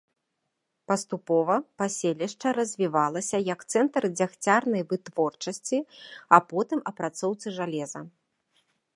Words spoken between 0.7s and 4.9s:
Паступова паселішча развівалася як цэнтр дзягцярнай